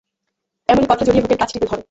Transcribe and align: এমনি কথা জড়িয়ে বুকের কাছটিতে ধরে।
এমনি 0.69 0.85
কথা 0.87 1.03
জড়িয়ে 1.05 1.23
বুকের 1.23 1.39
কাছটিতে 1.41 1.65
ধরে। 1.65 1.79